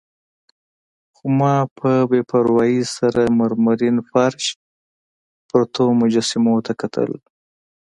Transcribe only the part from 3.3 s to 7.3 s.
مرمرین فرش، پرتو مجسمو ته کتل.